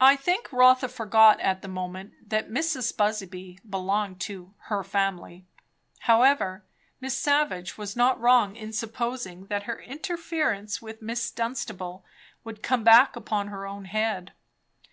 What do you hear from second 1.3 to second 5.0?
at the moment that Mrs. Busby belonged to "her